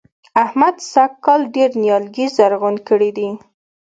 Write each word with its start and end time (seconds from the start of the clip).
احمد 0.43 0.75
سږ 0.91 1.11
کال 1.25 1.41
ډېر 1.55 1.69
نيالګي 1.83 2.25
زرغون 2.35 2.75
کړي 2.87 3.09
دي. 3.17 3.29